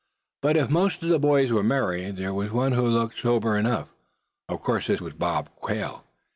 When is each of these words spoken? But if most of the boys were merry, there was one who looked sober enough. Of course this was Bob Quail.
But 0.41 0.57
if 0.57 0.71
most 0.71 1.03
of 1.03 1.09
the 1.09 1.19
boys 1.19 1.51
were 1.51 1.61
merry, 1.61 2.09
there 2.09 2.33
was 2.33 2.51
one 2.51 2.71
who 2.71 2.87
looked 2.87 3.19
sober 3.19 3.55
enough. 3.55 3.89
Of 4.49 4.59
course 4.59 4.87
this 4.87 4.99
was 4.99 5.13
Bob 5.13 5.49
Quail. 5.55 6.03